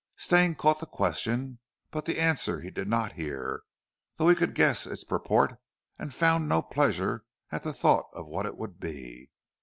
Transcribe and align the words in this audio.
Stane 0.15 0.55
caught 0.55 0.79
the 0.79 0.87
question, 0.87 1.59
but 1.91 2.05
the 2.05 2.19
answer 2.19 2.59
he 2.59 2.71
did 2.71 2.87
not 2.87 3.11
hear, 3.11 3.61
though 4.15 4.29
he 4.29 4.35
could 4.35 4.55
guess 4.55 4.87
its 4.87 5.03
purport 5.03 5.59
and 5.99 6.11
found 6.11 6.49
no 6.49 6.63
pleasure 6.63 7.23
at 7.51 7.61
the 7.61 7.71
thought 7.71 8.07
of 8.13 8.27
what 8.27 8.47
it 8.47 8.57
would 8.57 8.79
be. 8.79 9.29